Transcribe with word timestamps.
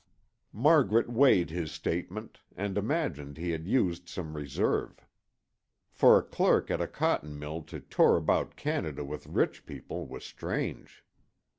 Margaret 0.55 1.09
weighed 1.11 1.51
his 1.51 1.71
statement 1.71 2.39
and 2.55 2.75
imagined 2.75 3.37
he 3.37 3.51
had 3.51 3.67
used 3.67 4.09
some 4.09 4.35
reserve. 4.35 5.05
For 5.91 6.17
a 6.17 6.23
clerk 6.23 6.71
at 6.71 6.81
a 6.81 6.87
cotton 6.87 7.37
mill 7.37 7.61
to 7.65 7.79
tour 7.81 8.17
about 8.17 8.55
Canada 8.55 9.05
with 9.05 9.27
rich 9.27 9.63
people 9.63 10.07
was 10.07 10.25
strange. 10.25 11.05